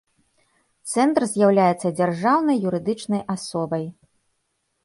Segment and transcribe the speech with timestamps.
[0.93, 3.87] Цэнтр з'яўляецца дзяржаўнай юрыдычнай асобай.